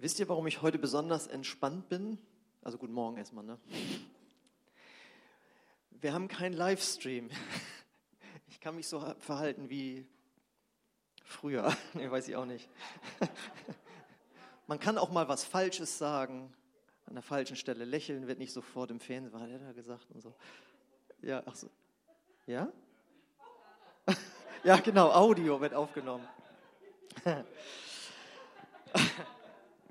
[0.00, 2.18] Wisst ihr, warum ich heute besonders entspannt bin?
[2.62, 3.58] Also guten Morgen erstmal, ne?
[5.90, 7.30] Wir haben keinen Livestream.
[8.46, 10.06] Ich kann mich so verhalten wie
[11.24, 11.76] früher.
[11.94, 12.68] Nee, weiß ich auch nicht.
[14.68, 16.54] Man kann auch mal was Falsches sagen,
[17.06, 20.12] an der falschen Stelle lächeln, wird nicht sofort im Fernsehen, was hat er da gesagt
[20.12, 20.32] und so.
[21.22, 21.68] Ja, ach so.
[22.46, 22.72] Ja?
[24.64, 26.28] Ja, genau, Audio wird aufgenommen.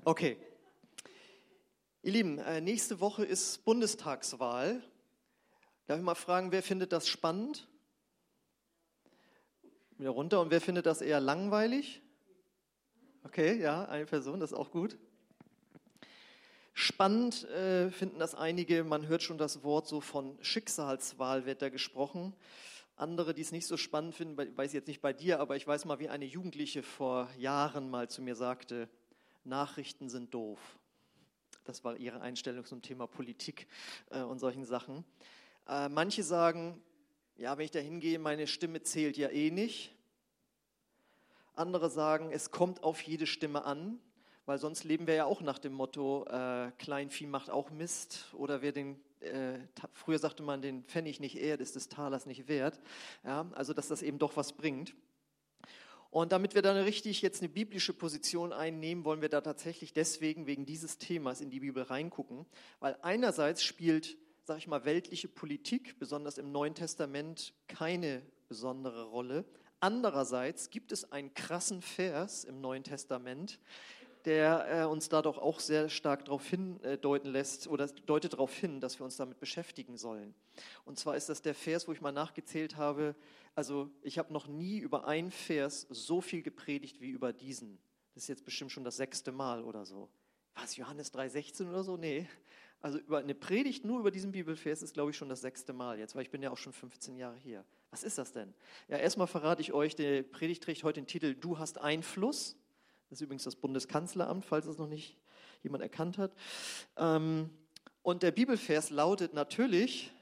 [0.08, 0.38] Okay.
[2.00, 4.82] Ihr Lieben, äh, nächste Woche ist Bundestagswahl.
[5.86, 7.68] Darf ich mal fragen, wer findet das spannend?
[9.98, 10.40] Wieder runter.
[10.40, 12.00] Und wer findet das eher langweilig?
[13.22, 14.96] Okay, ja, eine Person, das ist auch gut.
[16.72, 21.68] Spannend äh, finden das einige, man hört schon das Wort so von Schicksalswahl wird da
[21.68, 22.34] gesprochen.
[22.96, 25.66] Andere, die es nicht so spannend finden, weiß ich jetzt nicht bei dir, aber ich
[25.66, 28.88] weiß mal, wie eine Jugendliche vor Jahren mal zu mir sagte,
[29.44, 30.58] Nachrichten sind doof.
[31.64, 33.66] Das war ihre Einstellung zum Thema Politik
[34.10, 35.04] äh, und solchen Sachen.
[35.66, 36.82] Äh, manche sagen,
[37.36, 39.94] ja, wenn ich da hingehe, meine Stimme zählt ja eh nicht.
[41.54, 44.00] Andere sagen, es kommt auf jede Stimme an,
[44.46, 48.62] weil sonst leben wir ja auch nach dem Motto, äh, Kleinvieh macht auch Mist oder
[48.62, 49.58] wer den äh,
[49.92, 52.80] früher sagte man, den Pfennig nicht ehrt, ist des Talers nicht wert.
[53.24, 54.94] Ja, also, dass das eben doch was bringt.
[56.10, 60.46] Und damit wir dann richtig jetzt eine biblische Position einnehmen, wollen wir da tatsächlich deswegen
[60.46, 62.46] wegen dieses Themas in die Bibel reingucken,
[62.80, 69.44] weil einerseits spielt, sage ich mal, weltliche Politik, besonders im Neuen Testament, keine besondere Rolle.
[69.80, 73.60] Andererseits gibt es einen krassen Vers im Neuen Testament,
[74.24, 78.80] der äh, uns da doch auch sehr stark darauf hindeuten lässt oder deutet darauf hin,
[78.80, 80.34] dass wir uns damit beschäftigen sollen.
[80.84, 83.14] Und zwar ist das der Vers, wo ich mal nachgezählt habe.
[83.54, 87.78] Also ich habe noch nie über einen Vers so viel gepredigt wie über diesen.
[88.14, 90.08] Das ist jetzt bestimmt schon das sechste Mal oder so.
[90.54, 91.96] Was, Johannes 3,16 oder so?
[91.96, 92.28] Nee.
[92.80, 95.98] Also über eine Predigt nur über diesen Bibelvers ist, glaube ich, schon das sechste Mal
[95.98, 97.64] jetzt, weil ich bin ja auch schon 15 Jahre hier.
[97.90, 98.54] Was ist das denn?
[98.88, 102.56] Ja, erstmal verrate ich euch, der Predigt trägt heute den Titel Du hast Einfluss.
[103.08, 105.16] Das ist übrigens das Bundeskanzleramt, falls es noch nicht
[105.62, 106.32] jemand erkannt hat.
[106.96, 107.50] Ähm,
[108.02, 110.12] und der Bibelvers lautet natürlich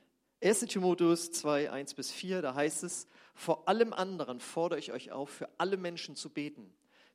[0.43, 5.11] 1 Timotheus 2, 1 bis 4, da heißt es, vor allem anderen fordere ich euch
[5.11, 6.73] auf, für alle Menschen zu beten.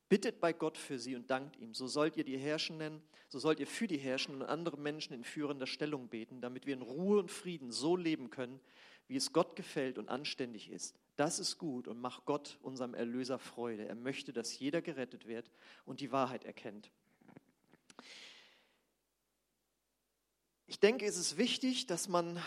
[0.08, 1.72] Bittet bei Gott für sie und dankt ihm.
[1.72, 5.24] So sollt ihr die Herrschenden, so sollt ihr für die Herrschenden und andere Menschen in
[5.24, 8.60] führender Stellung beten, damit wir in Ruhe und Frieden so leben können,
[9.08, 10.94] wie es Gott gefällt und anständig ist.
[11.16, 13.86] Das ist gut und macht Gott, unserem Erlöser, Freude.
[13.86, 15.50] Er möchte, dass jeder gerettet wird
[15.84, 16.90] und die Wahrheit erkennt.
[20.66, 22.42] Ich denke, es ist wichtig, dass man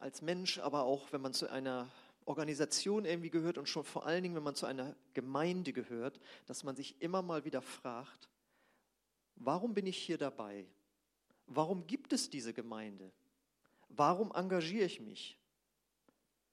[0.00, 1.88] als Mensch, aber auch wenn man zu einer
[2.24, 6.64] Organisation irgendwie gehört und schon vor allen Dingen, wenn man zu einer Gemeinde gehört, dass
[6.64, 8.28] man sich immer mal wieder fragt,
[9.36, 10.66] warum bin ich hier dabei?
[11.46, 13.12] Warum gibt es diese Gemeinde?
[13.88, 15.38] Warum engagiere ich mich?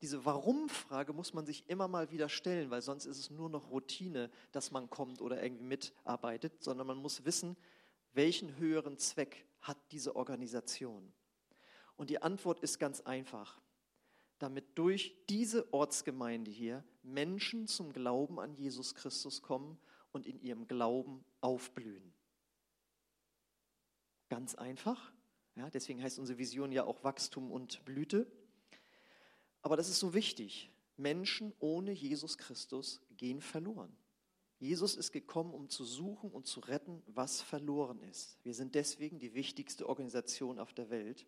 [0.01, 3.69] Diese Warum-Frage muss man sich immer mal wieder stellen, weil sonst ist es nur noch
[3.69, 7.57] Routine, dass man kommt oder irgendwie mitarbeitet, sondern man muss wissen,
[8.13, 11.11] welchen höheren Zweck hat diese Organisation.
[11.97, 13.59] Und die Antwort ist ganz einfach.
[14.39, 19.77] Damit durch diese Ortsgemeinde hier Menschen zum Glauben an Jesus Christus kommen
[20.13, 22.13] und in ihrem Glauben aufblühen.
[24.29, 25.11] Ganz einfach.
[25.55, 28.31] Ja, deswegen heißt unsere Vision ja auch Wachstum und Blüte.
[29.61, 30.71] Aber das ist so wichtig.
[30.97, 33.95] Menschen ohne Jesus Christus gehen verloren.
[34.59, 38.37] Jesus ist gekommen, um zu suchen und zu retten, was verloren ist.
[38.43, 41.25] Wir sind deswegen die wichtigste Organisation auf der Welt.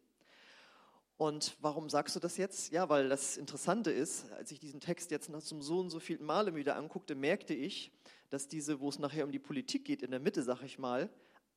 [1.16, 2.74] Und warum sagst du das jetzt?
[2.74, 6.00] Ja, weil das Interessante ist, als ich diesen Text jetzt nach zum so und so
[6.00, 7.92] vielen Male wieder anguckte, merkte ich,
[8.30, 11.10] dass diese, wo es nachher um die Politik geht, in der Mitte, sag ich mal,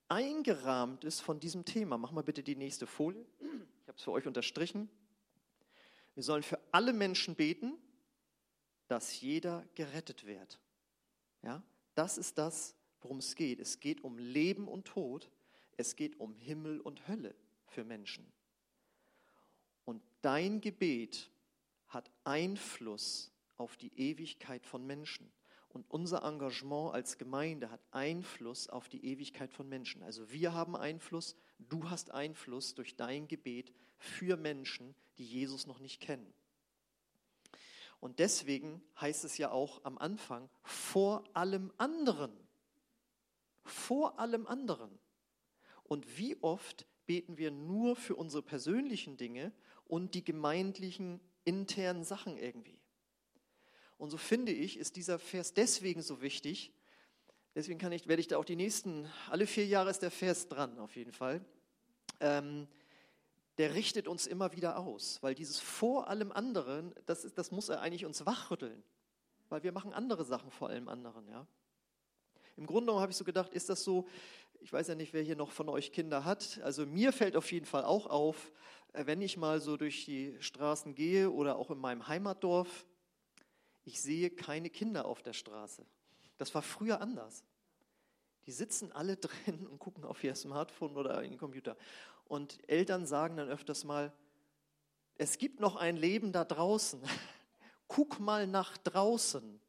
[0.09, 1.99] eingerahmt ist von diesem Thema.
[1.99, 3.25] Mach mal bitte die nächste Folie.
[3.41, 4.89] Ich habe es für euch unterstrichen.
[6.15, 7.79] Wir sollen für alle Menschen beten,
[8.89, 10.59] dass jeder gerettet wird.
[11.43, 11.63] Ja,
[11.95, 13.61] das ist das, worum es geht.
[13.61, 15.31] Es geht um Leben und Tod.
[15.77, 17.37] Es geht um Himmel und Hölle
[17.69, 18.27] für Menschen.
[19.85, 21.31] Und dein Gebet
[21.87, 25.33] hat Einfluss auf die Ewigkeit von Menschen.
[25.69, 30.03] Und unser Engagement als Gemeinde hat Einfluss auf die Ewigkeit von Menschen.
[30.03, 35.79] Also wir haben Einfluss, du hast Einfluss durch dein Gebet für Menschen, die Jesus noch
[35.79, 36.35] nicht kennen.
[38.01, 42.33] Und deswegen heißt es ja auch am Anfang, vor allem anderen.
[43.65, 44.99] Vor allem anderen.
[45.85, 49.53] Und wie oft beten wir nur für unsere persönlichen Dinge
[49.87, 52.79] und die gemeindlichen internen Sachen irgendwie?
[53.97, 56.75] Und so finde ich, ist dieser Vers deswegen so wichtig,
[57.55, 60.49] Deswegen kann ich, werde ich da auch die nächsten, alle vier Jahre ist der Vers
[60.49, 61.41] dran, auf jeden Fall.
[62.19, 62.67] Ähm,
[63.59, 67.69] der richtet uns immer wieder aus, weil dieses vor allem anderen, das, ist, das muss
[67.69, 68.83] er eigentlich uns wachrütteln,
[69.49, 71.47] weil wir machen andere Sachen vor allem anderen, ja.
[72.57, 74.07] Im Grunde genommen habe ich so gedacht, ist das so,
[74.61, 77.51] ich weiß ja nicht, wer hier noch von euch Kinder hat, also mir fällt auf
[77.51, 78.53] jeden Fall auch auf,
[78.93, 82.87] äh, wenn ich mal so durch die Straßen gehe oder auch in meinem Heimatdorf,
[83.85, 85.85] ich sehe keine Kinder auf der Straße.
[86.39, 87.45] Das war früher anders.
[88.47, 91.77] Die sitzen alle drin und gucken auf ihr Smartphone oder in den Computer.
[92.27, 94.13] Und Eltern sagen dann öfters mal,
[95.17, 97.01] es gibt noch ein Leben da draußen.
[97.89, 99.61] Guck mal nach draußen.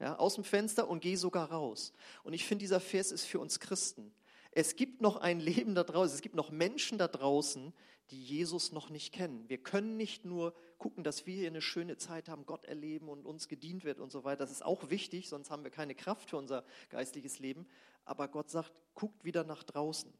[0.00, 1.92] Ja, aus dem Fenster und geh sogar raus.
[2.22, 4.14] Und ich finde, dieser Vers ist für uns Christen.
[4.52, 7.72] Es gibt noch ein Leben da draußen, es gibt noch Menschen da draußen,
[8.10, 9.48] die Jesus noch nicht kennen.
[9.48, 13.26] Wir können nicht nur gucken, dass wir hier eine schöne Zeit haben, Gott erleben und
[13.26, 14.38] uns gedient wird und so weiter.
[14.38, 17.66] Das ist auch wichtig, sonst haben wir keine Kraft für unser geistliches Leben.
[18.04, 20.12] Aber Gott sagt, guckt wieder nach draußen.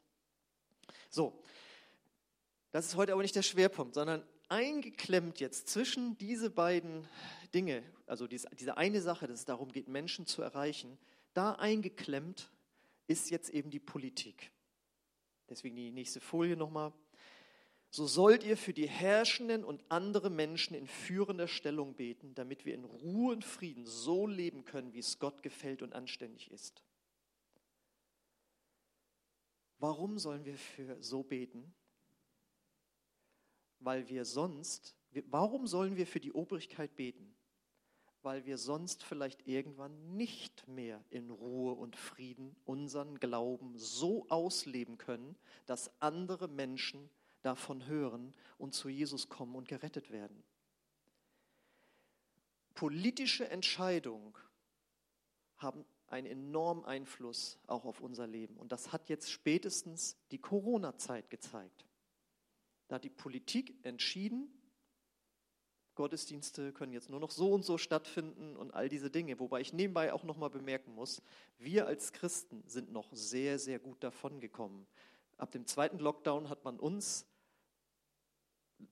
[1.09, 1.41] So,
[2.71, 7.07] das ist heute aber nicht der Schwerpunkt, sondern eingeklemmt jetzt zwischen diese beiden
[7.55, 10.99] Dinge, also diese eine Sache, dass es darum geht, Menschen zu erreichen,
[11.35, 12.51] da eingeklemmt
[13.07, 14.51] ist jetzt eben die Politik.
[15.49, 16.93] Deswegen die nächste Folie nochmal.
[17.91, 22.75] So sollt ihr für die Herrschenden und andere Menschen in führender Stellung beten, damit wir
[22.75, 26.83] in Ruhe und Frieden so leben können, wie es Gott gefällt und anständig ist.
[29.79, 31.75] Warum sollen wir für so beten?
[33.81, 34.97] Weil wir sonst,
[35.27, 37.35] warum sollen wir für die Obrigkeit beten?
[38.23, 44.99] Weil wir sonst vielleicht irgendwann nicht mehr in Ruhe und Frieden unseren Glauben so ausleben
[44.99, 45.37] können,
[45.67, 47.09] dass andere Menschen
[47.43, 50.43] davon hören und zu Jesus kommen und gerettet werden.
[52.75, 54.35] Politische Entscheidungen
[55.57, 58.57] haben einen enormen Einfluss auch auf unser Leben.
[58.57, 61.88] Und das hat jetzt spätestens die Corona-Zeit gezeigt.
[62.89, 64.51] Da hat die Politik entschieden,
[65.95, 69.41] Gottesdienste können jetzt nur noch so und so stattfinden und all diese Dinge.
[69.41, 71.23] Wobei ich nebenbei auch noch mal bemerken muss,
[71.59, 74.87] wir als Christen sind noch sehr, sehr gut davon gekommen.
[75.39, 77.27] Ab dem zweiten Lockdown hat man uns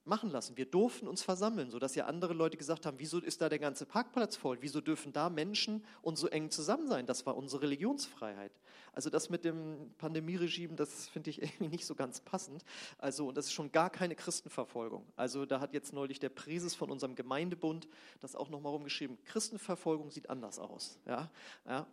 [0.03, 0.57] machen lassen.
[0.57, 3.85] Wir durften uns versammeln, sodass ja andere Leute gesagt haben, wieso ist da der ganze
[3.85, 4.57] Parkplatz voll?
[4.61, 7.05] Wieso dürfen da Menschen und so eng zusammen sein?
[7.05, 8.51] Das war unsere Religionsfreiheit.
[8.93, 12.63] Also das mit dem Pandemieregime, das finde ich irgendwie nicht so ganz passend.
[12.97, 15.05] Also und das ist schon gar keine Christenverfolgung.
[15.15, 17.87] Also da hat jetzt neulich der Präses von unserem Gemeindebund
[18.19, 19.17] das auch nochmal rumgeschrieben.
[19.25, 20.99] Christenverfolgung sieht anders aus.
[21.05, 21.31] Ja?
[21.65, 21.87] Ja.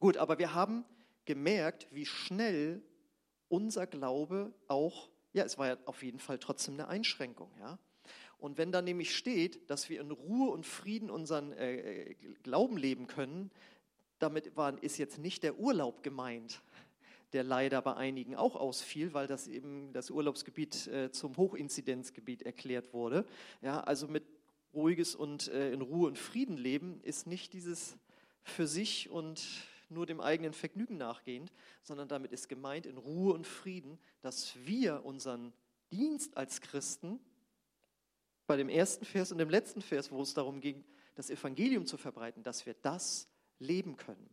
[0.00, 0.84] Gut, aber wir haben
[1.24, 2.82] gemerkt, wie schnell
[3.48, 7.50] unser Glaube auch ja, es war ja auf jeden Fall trotzdem eine Einschränkung.
[7.60, 7.78] Ja?
[8.38, 13.06] Und wenn da nämlich steht, dass wir in Ruhe und Frieden unseren äh, Glauben leben
[13.06, 13.50] können,
[14.18, 16.62] damit war, ist jetzt nicht der Urlaub gemeint,
[17.32, 22.92] der leider bei einigen auch ausfiel, weil das eben das Urlaubsgebiet äh, zum Hochinzidenzgebiet erklärt
[22.92, 23.26] wurde.
[23.60, 24.24] Ja, also mit
[24.72, 27.96] ruhiges und äh, in Ruhe und Frieden leben ist nicht dieses
[28.44, 29.42] für sich und
[29.90, 31.52] nur dem eigenen Vergnügen nachgehend,
[31.82, 35.52] sondern damit ist gemeint in Ruhe und Frieden, dass wir unseren
[35.90, 37.20] Dienst als Christen
[38.46, 40.84] bei dem ersten Vers und dem letzten Vers, wo es darum ging,
[41.14, 44.28] das Evangelium zu verbreiten, dass wir das leben können.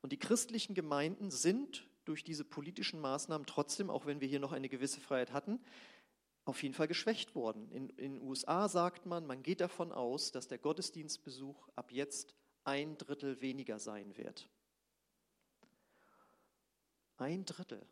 [0.00, 4.52] Und die christlichen Gemeinden sind durch diese politischen Maßnahmen trotzdem, auch wenn wir hier noch
[4.52, 5.60] eine gewisse Freiheit hatten,
[6.44, 7.70] auf jeden Fall geschwächt worden.
[7.70, 12.96] In, den USA sagt man, man geht davon aus, dass der Gottesdienstbesuch ab jetzt ein
[12.98, 14.48] Drittel weniger sein wird.
[17.16, 17.84] Ein Drittel.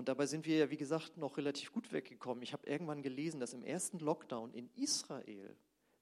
[0.00, 2.42] Und dabei sind wir ja, wie gesagt, noch relativ gut weggekommen.
[2.42, 5.54] Ich habe irgendwann gelesen, dass im ersten Lockdown in Israel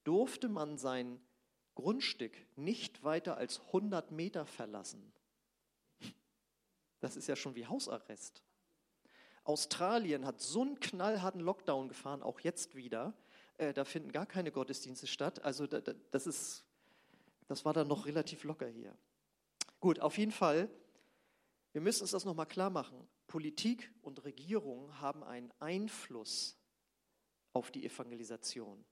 [0.04, 1.21] durfte man sein
[1.75, 5.12] Grundstück nicht weiter als 100 Meter verlassen.
[7.00, 8.42] Das ist ja schon wie Hausarrest.
[9.45, 13.14] Australien hat so einen knallharten Lockdown gefahren, auch jetzt wieder,
[13.59, 15.45] äh, da finden gar keine Gottesdienste statt.
[15.45, 16.65] Also da, da, das, ist,
[17.47, 18.97] das war dann noch relativ locker hier.
[19.81, 20.71] Gut, auf jeden Fall,
[21.73, 23.07] wir müssen uns das nochmal klar machen.
[23.27, 26.57] Politik und Regierung haben einen Einfluss
[27.53, 28.85] auf die Evangelisation.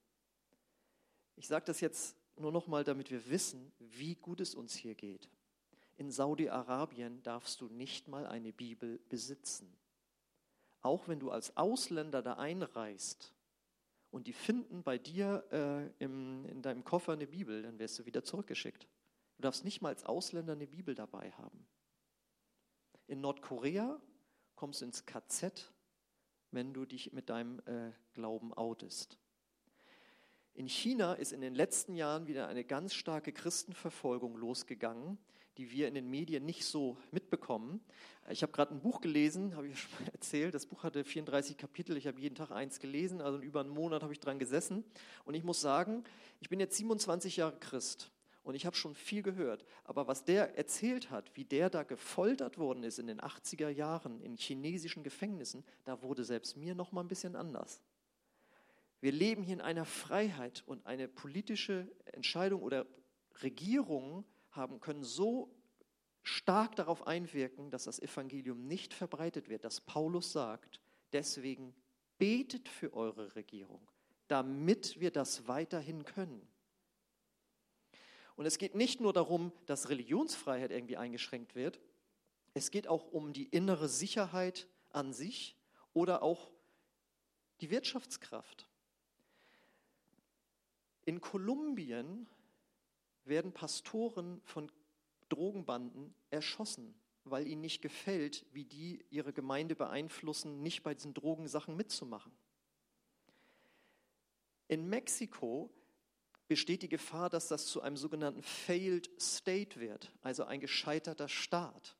[1.36, 5.30] Ich sage das jetzt nur nochmal, damit wir wissen, wie gut es uns hier geht.
[5.96, 9.74] In Saudi-Arabien darfst du nicht mal eine Bibel besitzen.
[10.82, 13.32] Auch wenn du als Ausländer da einreist,
[14.16, 18.06] und die finden bei dir äh, im, in deinem Koffer eine Bibel, dann wirst du
[18.06, 18.88] wieder zurückgeschickt.
[19.36, 21.66] Du darfst nicht mal als Ausländer eine Bibel dabei haben.
[23.08, 24.00] In Nordkorea
[24.54, 25.70] kommst du ins KZ,
[26.50, 29.18] wenn du dich mit deinem äh, Glauben outest.
[30.54, 35.18] In China ist in den letzten Jahren wieder eine ganz starke Christenverfolgung losgegangen,
[35.58, 37.80] die wir in den Medien nicht so mitbekommen.
[38.30, 40.54] Ich habe gerade ein Buch gelesen, habe ich schon erzählt.
[40.54, 41.96] Das Buch hatte 34 Kapitel.
[41.96, 44.84] Ich habe jeden Tag eins gelesen, also über einen Monat habe ich dran gesessen.
[45.24, 46.04] Und ich muss sagen,
[46.40, 48.10] ich bin jetzt 27 Jahre Christ
[48.46, 49.64] und ich habe schon viel gehört.
[49.84, 54.20] Aber was der erzählt hat, wie der da gefoltert worden ist in den 80er Jahren
[54.20, 57.80] in chinesischen Gefängnissen, da wurde selbst mir noch mal ein bisschen anders.
[59.00, 62.86] Wir leben hier in einer Freiheit und eine politische Entscheidung oder
[63.42, 64.24] Regierungen
[64.56, 65.54] haben, können so
[66.22, 70.80] stark darauf einwirken, dass das Evangelium nicht verbreitet wird, dass Paulus sagt,
[71.12, 71.74] deswegen
[72.18, 73.86] betet für eure Regierung,
[74.28, 76.46] damit wir das weiterhin können.
[78.34, 81.80] Und es geht nicht nur darum, dass Religionsfreiheit irgendwie eingeschränkt wird,
[82.54, 85.56] es geht auch um die innere Sicherheit an sich
[85.92, 86.50] oder auch
[87.60, 88.66] die Wirtschaftskraft.
[91.04, 92.26] In Kolumbien
[93.26, 94.70] werden Pastoren von
[95.28, 101.76] Drogenbanden erschossen, weil ihnen nicht gefällt, wie die ihre Gemeinde beeinflussen, nicht bei diesen Drogensachen
[101.76, 102.32] mitzumachen.
[104.68, 105.70] In Mexiko
[106.48, 111.96] besteht die Gefahr, dass das zu einem sogenannten Failed State wird, also ein gescheiterter Staat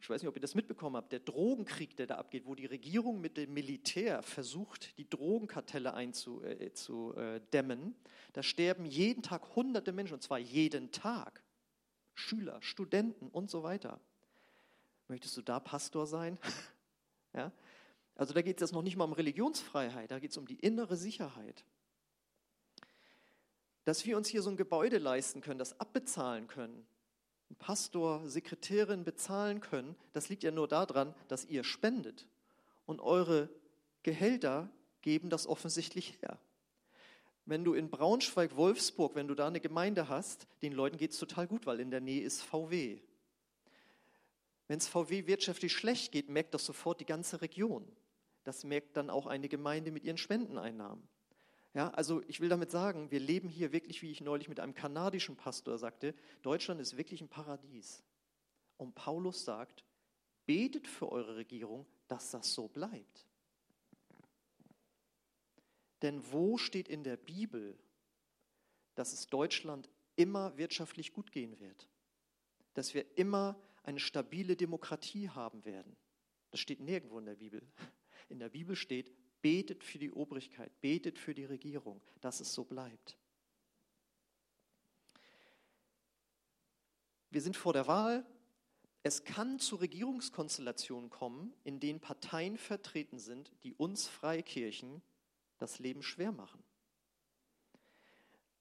[0.00, 2.64] ich weiß nicht, ob ihr das mitbekommen habt, der Drogenkrieg, der da abgeht, wo die
[2.66, 10.14] Regierung mit dem Militär versucht, die Drogenkartelle einzudämmen, äh, da sterben jeden Tag hunderte Menschen,
[10.14, 11.42] und zwar jeden Tag.
[12.14, 14.00] Schüler, Studenten und so weiter.
[15.08, 16.38] Möchtest du da Pastor sein?
[17.34, 17.52] ja?
[18.14, 20.58] Also da geht es jetzt noch nicht mal um Religionsfreiheit, da geht es um die
[20.60, 21.64] innere Sicherheit.
[23.84, 26.86] Dass wir uns hier so ein Gebäude leisten können, das abbezahlen können,
[27.58, 32.26] Pastor, Sekretärin bezahlen können, das liegt ja nur daran, dass ihr spendet.
[32.86, 33.48] Und eure
[34.02, 34.70] Gehälter
[35.02, 36.38] geben das offensichtlich her.
[37.46, 41.18] Wenn du in Braunschweig, Wolfsburg, wenn du da eine Gemeinde hast, den Leuten geht es
[41.18, 43.00] total gut, weil in der Nähe ist VW.
[44.68, 47.84] Wenn es VW wirtschaftlich schlecht geht, merkt das sofort die ganze Region.
[48.44, 51.02] Das merkt dann auch eine Gemeinde mit ihren Spendeneinnahmen.
[51.72, 54.74] Ja, also ich will damit sagen, wir leben hier wirklich, wie ich neulich mit einem
[54.74, 58.02] kanadischen Pastor sagte, Deutschland ist wirklich ein Paradies.
[58.76, 59.84] Und Paulus sagt,
[60.46, 63.26] betet für eure Regierung, dass das so bleibt.
[66.02, 67.78] Denn wo steht in der Bibel,
[68.94, 71.88] dass es Deutschland immer wirtschaftlich gut gehen wird?
[72.74, 75.96] Dass wir immer eine stabile Demokratie haben werden?
[76.50, 77.62] Das steht nirgendwo in der Bibel.
[78.28, 79.12] In der Bibel steht,
[79.42, 83.16] Betet für die Obrigkeit, betet für die Regierung, dass es so bleibt.
[87.30, 88.26] Wir sind vor der Wahl.
[89.02, 95.00] Es kann zu Regierungskonstellationen kommen, in denen Parteien vertreten sind, die uns Freikirchen
[95.58, 96.62] das Leben schwer machen.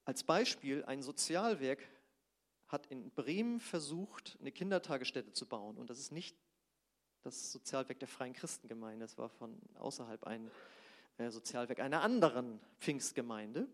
[0.06, 1.84] Als Beispiel, ein Sozialwerk
[2.68, 5.78] hat in Bremen versucht, eine Kindertagesstätte zu bauen.
[5.78, 6.36] Und das ist nicht
[7.24, 9.06] das Sozialwerk der Freien Christengemeinde.
[9.06, 10.50] Das war von außerhalb ein
[11.18, 13.68] äh, Sozialwerk einer anderen Pfingstgemeinde.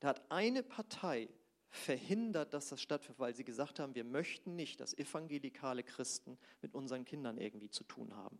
[0.00, 1.28] Da hat eine Partei
[1.68, 6.74] verhindert, dass das stattfindet, weil sie gesagt haben, wir möchten nicht, dass evangelikale Christen mit
[6.74, 8.38] unseren Kindern irgendwie zu tun haben.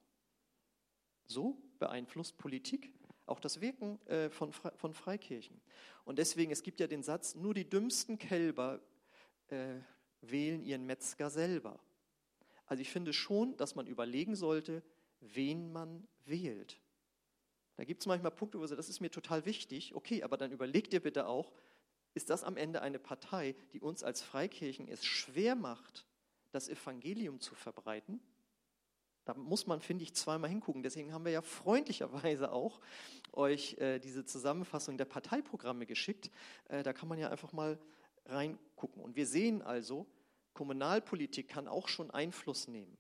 [1.27, 2.93] So beeinflusst Politik
[3.27, 5.61] auch das Wirken äh, von, von Freikirchen.
[6.05, 8.81] Und deswegen, es gibt ja den Satz, nur die dümmsten Kälber
[9.49, 9.77] äh,
[10.21, 11.79] wählen ihren Metzger selber.
[12.73, 14.83] Also ich finde schon, dass man überlegen sollte,
[15.21, 16.81] wen man wählt.
[17.77, 19.95] Da gibt es manchmal Punkte, wo man sagt, das ist mir total wichtig.
[19.95, 21.53] Okay, aber dann überleg dir bitte auch,
[22.15, 26.07] ist das am Ende eine Partei, die uns als Freikirchen es schwer macht,
[26.51, 28.23] das Evangelium zu verbreiten?
[29.27, 30.83] Da muss man, finde ich, zweimal hingucken.
[30.83, 32.81] Deswegen haben wir ja freundlicherweise auch
[33.35, 36.31] euch äh, diese Zusammenfassung der Parteiprogramme geschickt.
[36.71, 37.79] Äh, da kann man ja einfach mal
[38.25, 39.03] reingucken.
[39.03, 40.07] Und wir sehen also,
[40.55, 42.97] Kommunalpolitik kann auch schon Einfluss nehmen.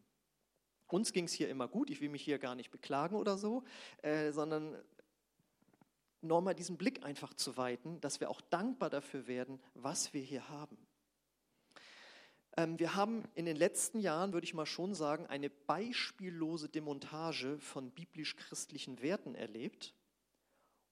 [0.88, 3.64] Uns ging es hier immer gut, ich will mich hier gar nicht beklagen oder so,
[4.02, 4.76] äh, sondern
[6.20, 10.48] nochmal diesen Blick einfach zu weiten, dass wir auch dankbar dafür werden, was wir hier
[10.50, 10.76] haben.
[12.58, 17.58] Ähm, wir haben in den letzten Jahren, würde ich mal schon sagen, eine beispiellose Demontage
[17.58, 19.94] von biblisch-christlichen Werten erlebt.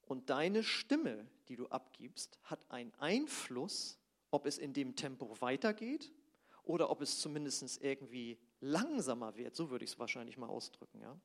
[0.07, 3.99] Und deine Stimme, die du abgibst, hat einen Einfluss,
[4.31, 6.11] ob es in dem Tempo weitergeht
[6.71, 9.57] oder ob es zumindest irgendwie langsamer wird.
[9.57, 11.00] So würde ich es wahrscheinlich mal ausdrücken.
[11.00, 11.19] Ja?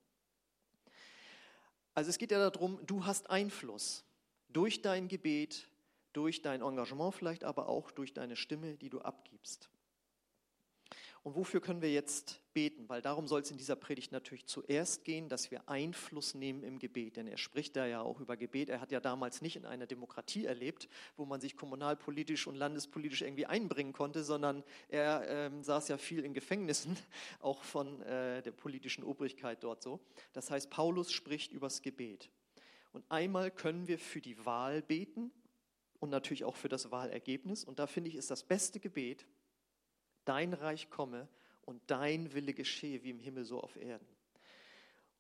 [1.94, 4.04] Also es geht ja darum, du hast Einfluss
[4.50, 5.70] durch dein Gebet,
[6.14, 9.70] durch dein Engagement vielleicht, aber auch durch deine Stimme, die du abgibst.
[11.26, 12.88] Und wofür können wir jetzt beten?
[12.88, 16.78] Weil darum soll es in dieser Predigt natürlich zuerst gehen, dass wir Einfluss nehmen im
[16.78, 17.18] Gebet.
[17.18, 18.70] Denn er spricht da ja auch über Gebet.
[18.70, 23.24] Er hat ja damals nicht in einer Demokratie erlebt, wo man sich kommunalpolitisch und landespolitisch
[23.24, 26.96] irgendwie einbringen konnte, sondern er ähm, saß ja viel in Gefängnissen,
[27.40, 30.00] auch von äh, der politischen Obrigkeit dort so.
[30.34, 32.30] Das heißt, Paulus spricht übers Gebet.
[32.94, 35.32] Und einmal können wir für die Wahl beten
[36.00, 37.64] und natürlich auch für das Wahlergebnis.
[37.64, 39.26] Und da finde ich, ist das beste Gebet,
[40.26, 41.28] dein Reich komme
[41.66, 44.08] und dein Wille geschehe wie im Himmel so auf Erden.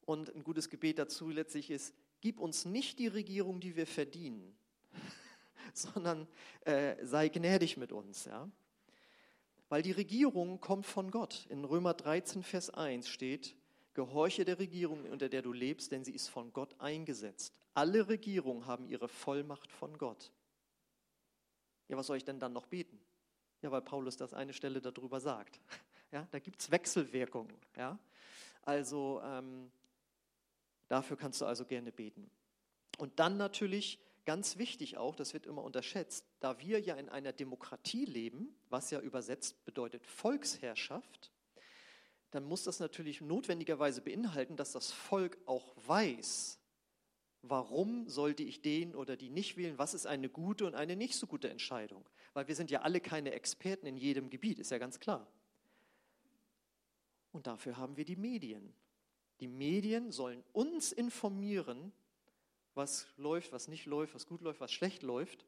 [0.06, 4.56] Und ein gutes Gebet dazu letztlich ist, gib uns nicht die Regierung, die wir verdienen,
[5.74, 6.28] sondern
[6.62, 8.26] äh, sei gnädig mit uns.
[8.26, 8.50] Ja?
[9.70, 11.48] Weil die Regierung kommt von Gott.
[11.50, 13.56] In Römer 13, Vers 1 steht,
[13.96, 17.54] Gehorche der Regierung, unter der du lebst, denn sie ist von Gott eingesetzt.
[17.74, 20.32] Alle Regierungen haben ihre Vollmacht von Gott.
[21.88, 23.00] Ja, was soll ich denn dann noch beten?
[23.66, 25.60] Ja, weil Paulus das eine Stelle darüber sagt.
[26.12, 27.58] Ja, da gibt es Wechselwirkungen.
[27.76, 27.98] Ja?
[28.62, 29.70] Also ähm,
[30.88, 32.30] dafür kannst du also gerne beten.
[33.00, 37.34] Und dann natürlich ganz wichtig auch, das wird immer unterschätzt, da wir ja in einer
[37.34, 41.32] Demokratie leben, was ja übersetzt bedeutet Volksherrschaft,
[42.30, 46.60] dann muss das natürlich notwendigerweise beinhalten, dass das Volk auch weiß,
[47.42, 51.16] warum sollte ich den oder die nicht wählen, was ist eine gute und eine nicht
[51.16, 52.06] so gute Entscheidung.
[52.36, 55.26] Weil wir sind ja alle keine Experten in jedem Gebiet, ist ja ganz klar.
[57.32, 58.74] Und dafür haben wir die Medien.
[59.40, 61.94] Die Medien sollen uns informieren,
[62.74, 65.46] was läuft, was nicht läuft, was gut läuft, was schlecht läuft.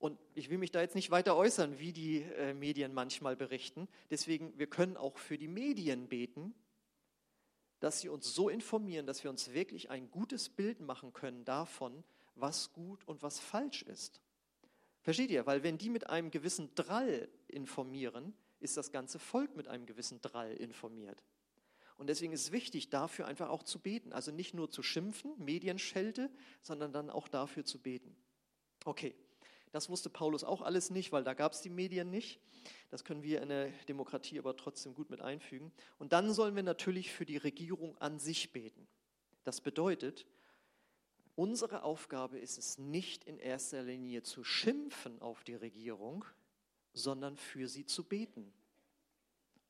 [0.00, 3.86] Und ich will mich da jetzt nicht weiter äußern, wie die äh, Medien manchmal berichten.
[4.10, 6.54] Deswegen, wir können auch für die Medien beten,
[7.78, 12.02] dass sie uns so informieren, dass wir uns wirklich ein gutes Bild machen können davon,
[12.34, 14.23] was gut und was falsch ist.
[15.04, 15.44] Versteht ihr?
[15.44, 20.22] Weil wenn die mit einem gewissen Drall informieren, ist das ganze Volk mit einem gewissen
[20.22, 21.22] Drall informiert.
[21.98, 24.14] Und deswegen ist es wichtig, dafür einfach auch zu beten.
[24.14, 26.30] Also nicht nur zu schimpfen, Medienschelte,
[26.62, 28.16] sondern dann auch dafür zu beten.
[28.86, 29.14] Okay,
[29.72, 32.40] das wusste Paulus auch alles nicht, weil da gab es die Medien nicht.
[32.90, 35.70] Das können wir in der Demokratie aber trotzdem gut mit einfügen.
[35.98, 38.88] Und dann sollen wir natürlich für die Regierung an sich beten.
[39.42, 40.26] Das bedeutet,
[41.36, 46.24] unsere Aufgabe ist es nicht in erster Linie zu schimpfen auf die Regierung,
[46.92, 48.52] sondern für sie zu beten.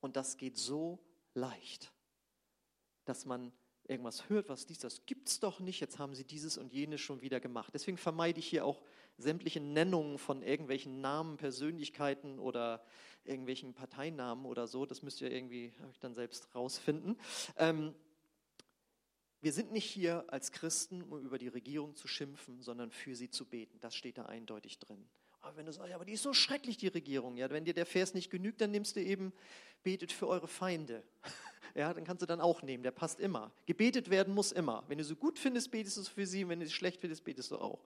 [0.00, 0.98] Und das geht so
[1.34, 1.92] leicht,
[3.04, 3.52] dass man
[3.86, 7.00] irgendwas hört, was dies, das gibt es doch nicht, jetzt haben sie dieses und jenes
[7.00, 7.72] schon wieder gemacht.
[7.74, 8.82] Deswegen vermeide ich hier auch
[9.18, 12.82] sämtliche Nennungen von irgendwelchen Namen, Persönlichkeiten oder
[13.24, 14.86] irgendwelchen Parteinamen oder so.
[14.86, 17.18] Das müsst ihr irgendwie euch dann selbst rausfinden.
[17.56, 17.94] Ähm,
[19.44, 23.28] wir sind nicht hier als Christen, um über die Regierung zu schimpfen, sondern für sie
[23.28, 23.78] zu beten.
[23.80, 25.06] Das steht da eindeutig drin.
[25.42, 27.84] Aber wenn du sagst, aber die ist so schrecklich, die Regierung, ja, wenn dir der
[27.84, 29.34] Vers nicht genügt, dann nimmst du eben,
[29.82, 31.04] betet für eure Feinde.
[31.76, 33.50] Ja, dann kannst du dann auch nehmen, der passt immer.
[33.66, 34.84] Gebetet werden muss immer.
[34.86, 37.50] Wenn du so gut findest, betest du für sie, wenn du sie schlecht findest, betest
[37.50, 37.80] du auch.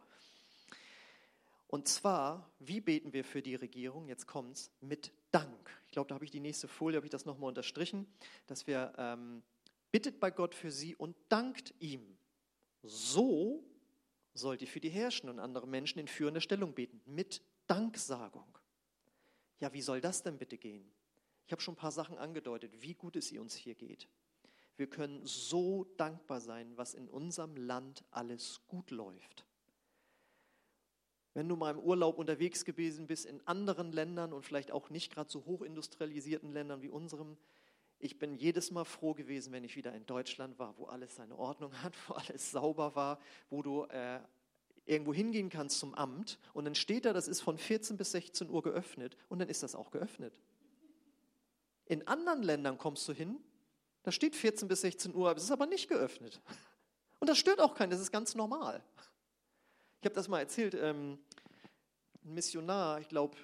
[1.68, 4.06] Und zwar, wie beten wir für die Regierung?
[4.06, 5.70] Jetzt kommt's mit Dank.
[5.86, 8.06] Ich glaube, da habe ich die nächste Folie, habe ich das nochmal unterstrichen,
[8.46, 9.42] dass wir ähm,
[9.90, 12.18] bittet bei Gott für sie und dankt ihm.
[12.82, 13.64] So
[14.34, 18.58] sollt ihr für die Herrschenden und andere Menschen in führender Stellung beten, mit Danksagung.
[19.60, 20.90] Ja, wie soll das denn bitte gehen?
[21.46, 24.08] Ich habe schon ein paar Sachen angedeutet, wie gut es uns hier geht.
[24.76, 29.44] Wir können so dankbar sein, was in unserem Land alles gut läuft.
[31.34, 35.12] Wenn du mal im Urlaub unterwegs gewesen bist in anderen Ländern und vielleicht auch nicht
[35.12, 37.36] gerade so hochindustrialisierten Ländern wie unserem,
[37.98, 41.36] ich bin jedes Mal froh gewesen, wenn ich wieder in Deutschland war, wo alles seine
[41.36, 43.18] Ordnung hat, wo alles sauber war,
[43.50, 44.20] wo du äh,
[44.86, 48.48] irgendwo hingehen kannst zum Amt und dann steht da, das ist von 14 bis 16
[48.48, 50.38] Uhr geöffnet und dann ist das auch geöffnet.
[51.86, 53.36] In anderen Ländern kommst du hin,
[54.02, 56.40] da steht 14 bis 16 Uhr, es ist aber nicht geöffnet.
[57.20, 58.82] Und das stört auch keinen, das ist ganz normal.
[60.00, 61.18] Ich habe das mal erzählt, ähm,
[62.24, 63.36] ein Missionar, ich glaube,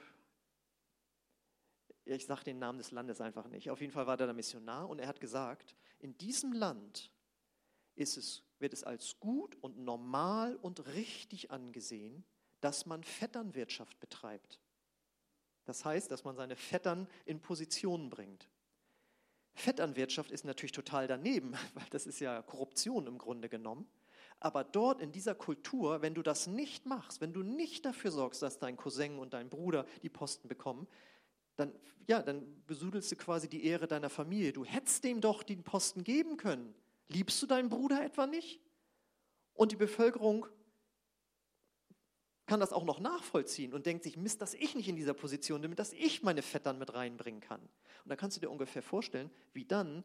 [2.04, 3.70] ich sage den Namen des Landes einfach nicht.
[3.70, 7.10] Auf jeden Fall war da der Missionar und er hat gesagt, in diesem Land
[7.94, 12.24] ist es, wird es als gut und normal und richtig angesehen,
[12.60, 14.60] dass man Vetternwirtschaft betreibt.
[15.64, 18.48] Das heißt, dass man seine Vettern in Positionen bringt.
[19.54, 23.88] Vetternwirtschaft ist natürlich total daneben, weil das ist ja Korruption im Grunde genommen.
[24.40, 28.42] Aber dort in dieser Kultur, wenn du das nicht machst, wenn du nicht dafür sorgst,
[28.42, 30.86] dass dein Cousin und dein Bruder die Posten bekommen,
[31.56, 31.72] dann,
[32.06, 34.52] ja, dann besudelst du quasi die Ehre deiner Familie.
[34.52, 36.74] Du hättest dem doch den Posten geben können.
[37.08, 38.60] Liebst du deinen Bruder etwa nicht?
[39.54, 40.46] Und die Bevölkerung
[42.46, 45.62] kann das auch noch nachvollziehen und denkt sich, Mist, dass ich nicht in dieser Position
[45.62, 47.60] bin, dass ich meine Vettern mit reinbringen kann.
[47.60, 50.04] Und da kannst du dir ungefähr vorstellen, wie dann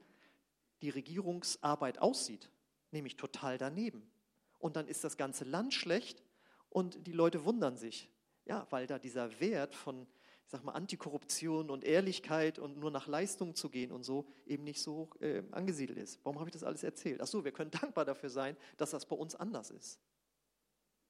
[0.81, 2.49] die Regierungsarbeit aussieht,
[2.91, 4.09] nämlich total daneben.
[4.57, 6.23] Und dann ist das ganze Land schlecht
[6.69, 8.09] und die Leute wundern sich,
[8.45, 10.07] ja, weil da dieser Wert von,
[10.49, 14.63] ich sag mal, Antikorruption und Ehrlichkeit und nur nach Leistung zu gehen und so eben
[14.63, 16.19] nicht so äh, angesiedelt ist.
[16.23, 17.21] Warum habe ich das alles erzählt?
[17.21, 19.99] Ach so, wir können dankbar dafür sein, dass das bei uns anders ist.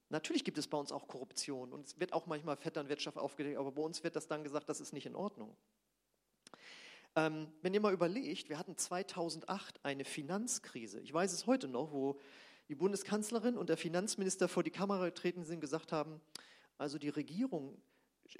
[0.10, 3.72] Natürlich gibt es bei uns auch Korruption und es wird auch manchmal Vetternwirtschaft aufgedeckt, aber
[3.72, 5.56] bei uns wird das dann gesagt, das ist nicht in Ordnung.
[7.16, 11.00] Ähm, wenn ihr mal überlegt, wir hatten 2008 eine Finanzkrise.
[11.00, 12.20] Ich weiß es heute noch, wo
[12.68, 16.20] die Bundeskanzlerin und der Finanzminister vor die Kamera getreten sind und gesagt haben,
[16.78, 17.82] also die Regierung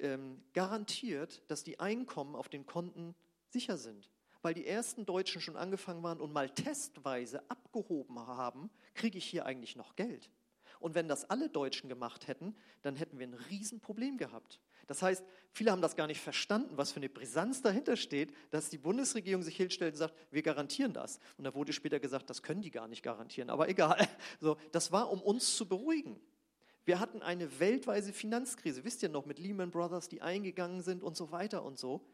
[0.00, 3.14] ähm, garantiert, dass die Einkommen auf den Konten
[3.48, 4.10] sicher sind.
[4.42, 9.44] Weil die ersten Deutschen schon angefangen waren und mal testweise abgehoben haben, kriege ich hier
[9.44, 10.30] eigentlich noch Geld.
[10.78, 14.60] Und wenn das alle Deutschen gemacht hätten, dann hätten wir ein Riesenproblem gehabt.
[14.86, 18.70] Das heißt, viele haben das gar nicht verstanden, was für eine Brisanz dahinter steht, dass
[18.70, 21.20] die Bundesregierung sich hinstellt und sagt, wir garantieren das.
[21.36, 23.50] Und da wurde später gesagt, das können die gar nicht garantieren.
[23.50, 24.08] Aber egal.
[24.40, 26.18] So, das war, um uns zu beruhigen.
[26.84, 31.16] Wir hatten eine weltweite Finanzkrise, wisst ihr noch, mit Lehman Brothers, die eingegangen sind und
[31.16, 32.04] so weiter und so.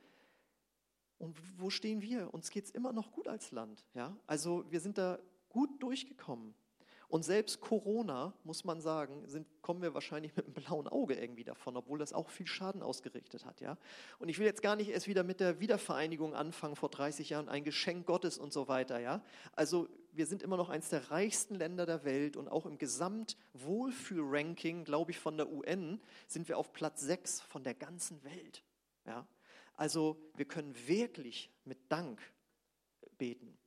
[1.19, 2.33] Und wo stehen wir?
[2.35, 3.87] Uns geht es immer noch gut als Land.
[3.95, 4.17] Ja?
[4.27, 6.55] Also wir sind da gut durchgekommen.
[7.09, 11.45] Und selbst Corona, muss man sagen, sind, kommen wir wahrscheinlich mit einem blauen Auge irgendwie
[11.45, 13.61] davon, obwohl das auch viel Schaden ausgerichtet hat.
[13.61, 13.79] Ja?
[14.19, 17.49] Und ich will jetzt gar nicht erst wieder mit der Wiedervereinigung anfangen vor 30 Jahren,
[17.49, 18.99] ein Geschenk Gottes und so weiter.
[18.99, 19.23] Ja?
[19.53, 24.85] Also wir sind immer noch eines der reichsten Länder der Welt und auch im Gesamtwohlfühlranking,
[24.85, 28.65] glaube ich, von der UN sind wir auf Platz 6 von der ganzen Welt.
[29.05, 29.27] Ja?
[29.75, 32.23] Also wir können wirklich mit Dank
[33.19, 33.59] beten.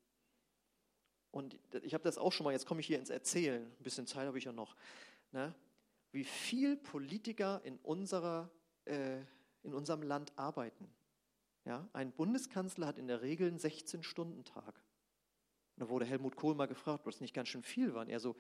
[1.31, 4.07] Und ich habe das auch schon mal, jetzt komme ich hier ins Erzählen, ein bisschen
[4.07, 4.75] Zeit habe ich ja noch,
[5.31, 5.53] ne?
[6.11, 8.49] wie viel Politiker in, unserer,
[8.85, 9.19] äh,
[9.61, 10.89] in unserem Land arbeiten.
[11.65, 11.87] Ja?
[11.93, 14.81] Ein Bundeskanzler hat in der Regel einen 16-Stunden-Tag.
[15.79, 18.01] Da wurde Helmut Kohl mal gefragt, ob das nicht ganz schön viel war.
[18.01, 18.35] Und er so,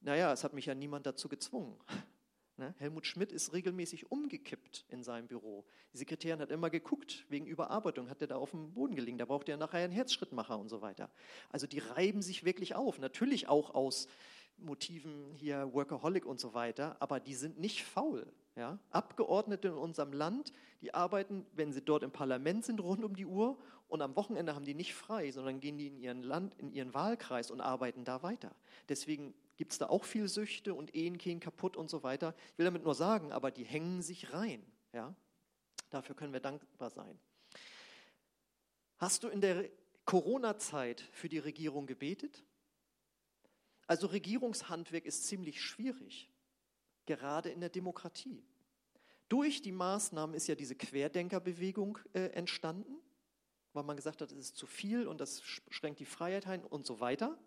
[0.00, 1.76] naja, es hat mich ja niemand dazu gezwungen.
[2.58, 2.74] Ne?
[2.76, 5.64] Helmut Schmidt ist regelmäßig umgekippt in seinem Büro.
[5.94, 9.16] Die Sekretärin hat immer geguckt, wegen Überarbeitung hat er da auf dem Boden gelegen.
[9.16, 11.10] Da braucht er nachher einen Herzschrittmacher und so weiter.
[11.48, 12.98] Also die reiben sich wirklich auf.
[12.98, 14.06] Natürlich auch aus
[14.58, 18.30] Motiven hier Workaholic und so weiter, aber die sind nicht faul.
[18.54, 18.78] Ja?
[18.90, 20.52] Abgeordnete in unserem Land,
[20.82, 23.56] die arbeiten, wenn sie dort im Parlament sind, rund um die Uhr
[23.92, 26.94] und am Wochenende haben die nicht frei, sondern gehen die in ihren Land, in ihren
[26.94, 28.56] Wahlkreis und arbeiten da weiter.
[28.88, 32.34] Deswegen gibt es da auch viel Süchte und Ehen gehen kaputt und so weiter.
[32.52, 34.64] Ich will damit nur sagen, aber die hängen sich rein.
[34.94, 35.14] Ja?
[35.90, 37.18] Dafür können wir dankbar sein.
[38.96, 39.68] Hast du in der
[40.06, 42.42] Corona-Zeit für die Regierung gebetet?
[43.86, 46.30] Also Regierungshandwerk ist ziemlich schwierig,
[47.04, 48.42] gerade in der Demokratie.
[49.28, 53.01] Durch die Maßnahmen ist ja diese Querdenkerbewegung äh, entstanden,
[53.72, 56.86] weil man gesagt hat, es ist zu viel und das schränkt die Freiheit ein und
[56.86, 57.38] so weiter.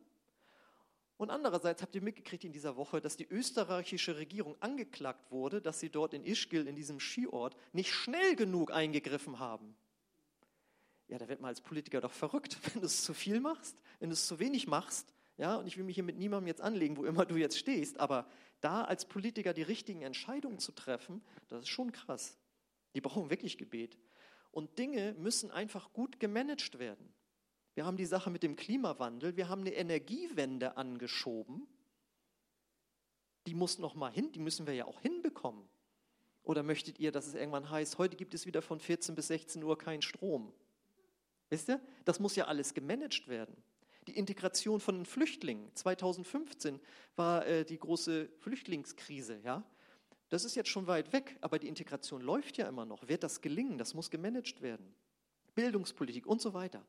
[1.17, 5.79] Und andererseits habt ihr mitgekriegt in dieser Woche, dass die österreichische Regierung angeklagt wurde, dass
[5.79, 9.75] sie dort in Ischgl, in diesem Skiort, nicht schnell genug eingegriffen haben.
[11.07, 14.09] Ja, da wird man als Politiker doch verrückt, wenn du es zu viel machst, wenn
[14.09, 15.13] du es zu wenig machst.
[15.37, 17.99] Ja, und ich will mich hier mit niemandem jetzt anlegen, wo immer du jetzt stehst,
[17.99, 18.27] aber
[18.61, 22.37] da als Politiker die richtigen Entscheidungen zu treffen, das ist schon krass.
[22.93, 23.97] Die brauchen wirklich Gebet.
[24.55, 27.13] Und Dinge müssen einfach gut gemanagt werden.
[27.73, 31.67] Wir haben die Sache mit dem Klimawandel, wir haben eine Energiewende angeschoben.
[33.47, 35.67] Die muss noch mal hin, die müssen wir ja auch hinbekommen.
[36.41, 39.61] Oder möchtet ihr, dass es irgendwann heißt, heute gibt es wieder von 14 bis 16
[39.61, 40.53] Uhr keinen Strom?
[41.49, 41.81] Wisst ihr?
[42.05, 43.61] Das muss ja alles gemanagt werden.
[44.07, 45.69] Die Integration von den Flüchtlingen.
[45.75, 46.79] 2015
[47.17, 49.41] war äh, die große Flüchtlingskrise.
[49.43, 49.65] Ja?
[50.29, 53.07] Das ist jetzt schon weit weg, aber die Integration läuft ja immer noch.
[53.07, 53.77] Wird das gelingen?
[53.77, 54.93] Das muss gemanagt werden.
[55.53, 56.85] Bildungspolitik und so weiter.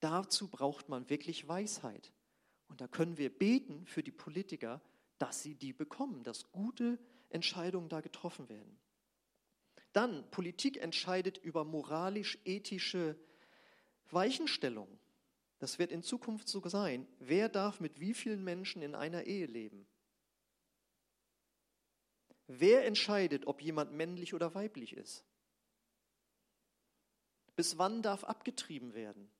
[0.00, 2.12] Dazu braucht man wirklich Weisheit.
[2.68, 4.80] Und da können wir beten für die Politiker,
[5.18, 6.98] dass sie die bekommen, dass gute
[7.30, 8.78] Entscheidungen da getroffen werden.
[9.92, 13.16] Dann, Politik entscheidet über moralisch-ethische
[14.10, 14.98] Weichenstellungen.
[15.58, 17.06] Das wird in Zukunft so sein.
[17.18, 19.86] Wer darf mit wie vielen Menschen in einer Ehe leben?
[22.48, 25.24] Wer entscheidet, ob jemand männlich oder weiblich ist?
[27.56, 29.30] Bis wann darf abgetrieben werden?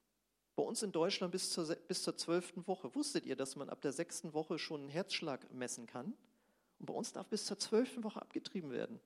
[0.56, 2.94] Bei uns in Deutschland bis zur, bis zur zwölften Woche.
[2.94, 6.14] Wusstet ihr, dass man ab der sechsten Woche schon einen Herzschlag messen kann?
[6.78, 9.00] Und bei uns darf bis zur zwölften Woche abgetrieben werden.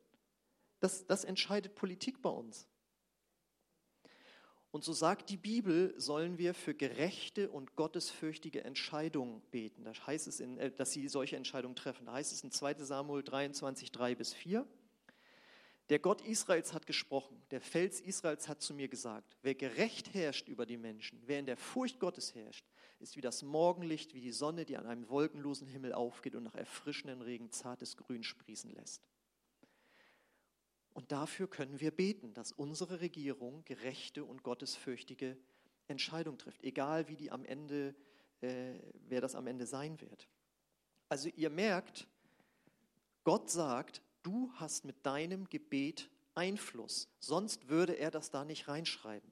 [0.81, 2.67] Das, das entscheidet Politik bei uns.
[4.73, 9.85] Und so sagt die Bibel, sollen wir für gerechte und gottesfürchtige Entscheidungen beten.
[9.85, 12.07] Da heißt es, in, äh, dass sie solche Entscheidungen treffen.
[12.07, 14.67] Da heißt es in 2 Samuel 23, 3 bis 4.
[15.91, 20.49] Der Gott Israels hat gesprochen, der Fels Israels hat zu mir gesagt, wer gerecht herrscht
[20.49, 22.65] über die Menschen, wer in der Furcht Gottes herrscht,
[22.99, 26.55] ist wie das Morgenlicht, wie die Sonne, die an einem wolkenlosen Himmel aufgeht und nach
[26.55, 29.07] erfrischenden Regen zartes Grün sprießen lässt.
[30.95, 35.37] Und dafür können wir beten, dass unsere Regierung gerechte und gottesfürchtige
[35.89, 37.95] Entscheidungen trifft, egal wie die am Ende,
[38.41, 38.75] äh,
[39.09, 40.29] wer das am Ende sein wird.
[41.09, 42.07] Also ihr merkt,
[43.25, 49.31] Gott sagt, du hast mit deinem Gebet Einfluss, sonst würde er das da nicht reinschreiben.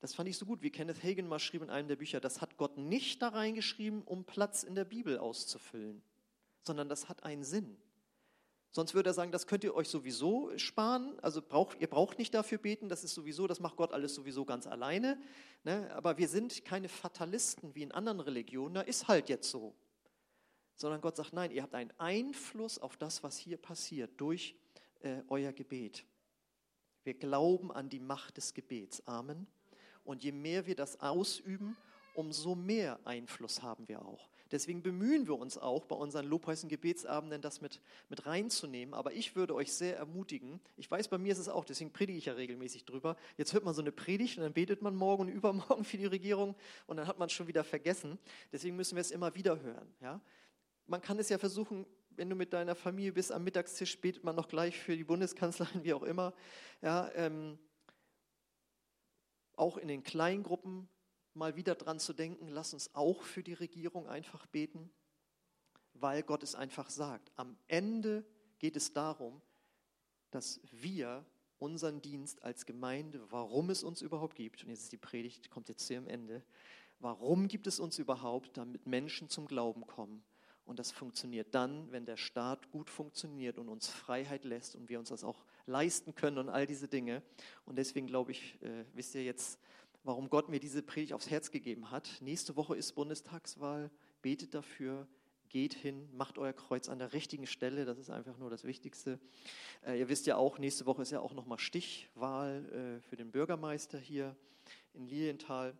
[0.00, 2.40] Das fand ich so gut, wie Kenneth Hagen mal schrieb in einem der Bücher, das
[2.40, 6.02] hat Gott nicht da reingeschrieben, um Platz in der Bibel auszufüllen,
[6.62, 7.76] sondern das hat einen Sinn.
[8.70, 11.18] Sonst würde er sagen, das könnt ihr euch sowieso sparen.
[11.20, 14.44] Also braucht, ihr braucht nicht dafür beten, das ist sowieso, das macht Gott alles sowieso
[14.44, 15.20] ganz alleine.
[15.64, 15.90] Ne?
[15.94, 19.74] Aber wir sind keine Fatalisten wie in anderen Religionen, da ist halt jetzt so.
[20.76, 24.54] Sondern Gott sagt, nein, ihr habt einen Einfluss auf das, was hier passiert, durch
[25.00, 26.04] äh, euer Gebet.
[27.04, 29.04] Wir glauben an die Macht des Gebets.
[29.06, 29.46] Amen.
[30.04, 31.76] Und je mehr wir das ausüben,
[32.14, 34.28] umso mehr Einfluss haben wir auch.
[34.50, 38.94] Deswegen bemühen wir uns auch bei unseren Lobpreisen Gebetsabenden, das mit, mit reinzunehmen.
[38.94, 42.18] Aber ich würde euch sehr ermutigen, ich weiß, bei mir ist es auch, deswegen predige
[42.18, 43.16] ich ja regelmäßig drüber.
[43.36, 46.06] Jetzt hört man so eine Predigt und dann betet man morgen und übermorgen für die
[46.06, 46.54] Regierung
[46.86, 48.18] und dann hat man es schon wieder vergessen.
[48.52, 49.92] Deswegen müssen wir es immer wieder hören.
[50.00, 50.20] Ja?
[50.86, 54.34] Man kann es ja versuchen, wenn du mit deiner Familie bist, am Mittagstisch betet man
[54.34, 56.34] noch gleich für die Bundeskanzlerin, wie auch immer.
[56.82, 57.58] Ja, ähm,
[59.56, 60.88] auch in den Kleingruppen
[61.38, 64.90] mal wieder dran zu denken, lass uns auch für die Regierung einfach beten,
[65.94, 67.32] weil Gott es einfach sagt.
[67.36, 68.24] Am Ende
[68.58, 69.40] geht es darum,
[70.30, 71.24] dass wir
[71.58, 75.68] unseren Dienst als Gemeinde, warum es uns überhaupt gibt, und jetzt ist die Predigt, kommt
[75.68, 76.44] jetzt hier am Ende,
[77.00, 80.22] warum gibt es uns überhaupt, damit Menschen zum Glauben kommen.
[80.64, 84.98] Und das funktioniert dann, wenn der Staat gut funktioniert und uns Freiheit lässt und wir
[84.98, 87.22] uns das auch leisten können und all diese Dinge.
[87.64, 89.58] Und deswegen glaube ich, äh, wisst ihr jetzt,
[90.02, 92.08] warum Gott mir diese Predigt aufs Herz gegeben hat.
[92.20, 93.90] Nächste Woche ist Bundestagswahl.
[94.22, 95.06] Betet dafür,
[95.48, 97.84] geht hin, macht euer Kreuz an der richtigen Stelle.
[97.84, 99.18] Das ist einfach nur das Wichtigste.
[99.86, 103.30] Äh, ihr wisst ja auch, nächste Woche ist ja auch nochmal Stichwahl äh, für den
[103.30, 104.36] Bürgermeister hier
[104.94, 105.76] in Lilienthal.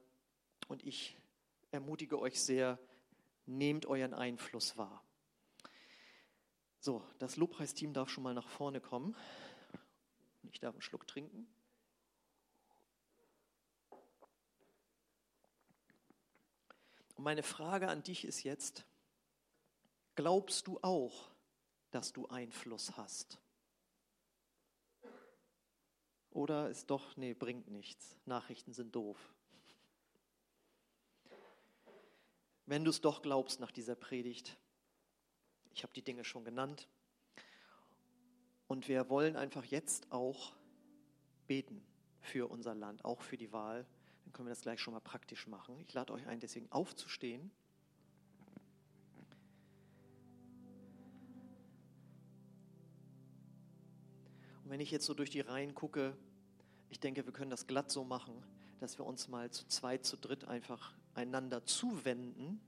[0.69, 1.17] Und ich
[1.71, 2.79] ermutige euch sehr,
[3.47, 5.03] nehmt euren Einfluss wahr.
[6.81, 9.17] So, das Lobpreisteam darf schon mal nach vorne kommen.
[10.53, 11.47] Ich darf einen Schluck trinken.
[17.19, 18.87] Und meine Frage an dich ist jetzt,
[20.15, 21.29] glaubst du auch,
[21.91, 23.41] dass du Einfluss hast?
[26.31, 28.17] Oder ist doch, nee, bringt nichts.
[28.25, 29.19] Nachrichten sind doof.
[32.67, 34.57] Wenn du es doch glaubst nach dieser Predigt,
[35.73, 36.89] ich habe die Dinge schon genannt,
[38.69, 40.55] und wir wollen einfach jetzt auch
[41.49, 41.85] beten
[42.21, 43.89] für unser Land, auch für die Wahl
[44.29, 45.81] dann können wir das gleich schon mal praktisch machen.
[45.81, 47.51] Ich lade euch ein, deswegen aufzustehen.
[54.63, 56.15] Und wenn ich jetzt so durch die Reihen gucke,
[56.91, 58.35] ich denke, wir können das glatt so machen,
[58.81, 62.61] dass wir uns mal zu zweit, zu dritt einfach einander zuwenden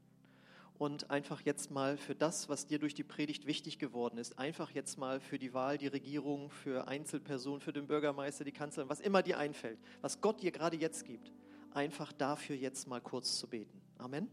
[0.78, 4.70] und einfach jetzt mal für das, was dir durch die Predigt wichtig geworden ist, einfach
[4.70, 9.00] jetzt mal für die Wahl, die Regierung, für Einzelpersonen, für den Bürgermeister, die Kanzlerin, was
[9.00, 11.34] immer dir einfällt, was Gott dir gerade jetzt gibt,
[11.72, 13.80] einfach dafür jetzt mal kurz zu beten.
[13.98, 14.28] Amen.